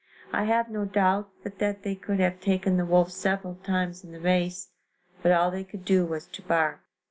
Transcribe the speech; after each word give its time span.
I 0.33 0.45
have 0.45 0.67
no 0.67 0.83
doubt 0.85 1.29
but 1.43 1.59
that 1.59 1.83
they 1.83 1.93
could 1.93 2.19
have 2.19 2.39
taken 2.41 2.75
the 2.77 2.87
wolf 2.87 3.11
several 3.11 3.57
times 3.61 4.03
in 4.03 4.11
the 4.11 4.19
race, 4.19 4.69
but 5.21 5.31
all 5.31 5.51
they 5.51 5.63
could 5.63 5.85
do 5.85 6.07
was 6.07 6.25
to 6.29 6.41
bark. 6.41 6.79